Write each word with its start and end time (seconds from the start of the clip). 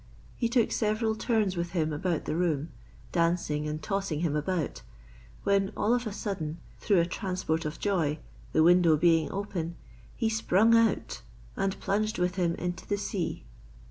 He 0.35 0.49
took 0.49 0.71
several 0.71 1.13
turns 1.13 1.55
with 1.55 1.73
him 1.73 1.93
about 1.93 2.25
the 2.25 2.35
room, 2.35 2.69
dancing 3.11 3.67
and 3.67 3.79
tossing 3.83 4.21
him 4.21 4.35
about, 4.35 4.81
when 5.43 5.71
all 5.77 5.93
of 5.93 6.07
a 6.07 6.11
sudden, 6.11 6.57
through 6.79 6.97
a 7.01 7.05
transport 7.05 7.65
of 7.65 7.77
joy, 7.79 8.17
the 8.51 8.63
window 8.63 8.97
being 8.97 9.31
open, 9.31 9.75
he 10.15 10.27
sprung 10.27 10.73
out, 10.75 11.21
and 11.55 11.79
plunged 11.79 12.17
with 12.17 12.33
him 12.33 12.55
into 12.55 12.87
the 12.87 12.97
sea. 12.97 13.45